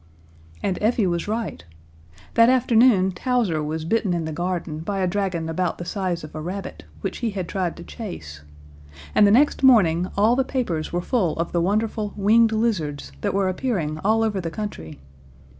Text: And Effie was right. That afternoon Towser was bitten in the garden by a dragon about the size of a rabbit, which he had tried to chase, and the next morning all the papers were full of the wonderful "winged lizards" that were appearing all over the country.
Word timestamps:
And 0.63 0.79
Effie 0.81 1.05
was 1.05 1.27
right. 1.27 1.63
That 2.33 2.49
afternoon 2.49 3.11
Towser 3.11 3.61
was 3.61 3.85
bitten 3.85 4.15
in 4.15 4.25
the 4.25 4.31
garden 4.31 4.79
by 4.79 4.97
a 4.97 5.05
dragon 5.05 5.47
about 5.47 5.77
the 5.77 5.85
size 5.85 6.23
of 6.23 6.33
a 6.33 6.41
rabbit, 6.41 6.85
which 7.01 7.19
he 7.19 7.29
had 7.29 7.47
tried 7.47 7.77
to 7.77 7.83
chase, 7.83 8.41
and 9.13 9.27
the 9.27 9.31
next 9.31 9.61
morning 9.61 10.07
all 10.17 10.35
the 10.35 10.43
papers 10.43 10.91
were 10.91 11.01
full 11.01 11.37
of 11.37 11.51
the 11.51 11.61
wonderful 11.61 12.15
"winged 12.17 12.51
lizards" 12.51 13.11
that 13.21 13.35
were 13.35 13.47
appearing 13.47 13.99
all 13.99 14.23
over 14.23 14.41
the 14.41 14.49
country. 14.49 14.97